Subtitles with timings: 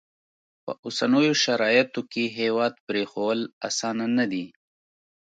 [0.63, 4.45] په اوسنیو شرایطو کې هیواد پرېښوول اسانه نه دي.